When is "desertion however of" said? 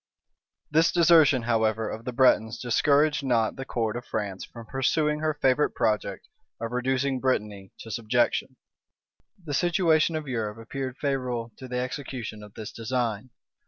0.91-2.05